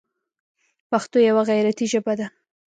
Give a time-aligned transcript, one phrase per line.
[0.89, 2.27] پښتو یوه غیرتي ژبه ده.